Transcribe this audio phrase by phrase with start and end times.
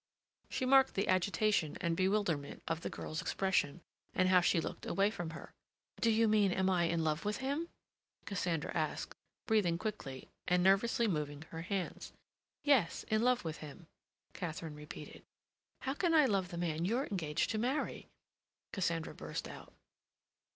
[0.49, 3.81] She marked the agitation and bewilderment of the girl's expression,
[4.15, 5.53] and how she looked away from her.
[5.99, 7.69] "Do you mean, am I in love with him?"
[8.25, 9.13] Cassandra asked,
[9.45, 12.13] breathing quickly, and nervously moving her hands.
[12.63, 13.85] "Yes, in love with him,"
[14.33, 15.21] Katharine repeated.
[15.81, 18.07] "How can I love the man you're engaged to marry?"
[18.73, 19.71] Cassandra burst out.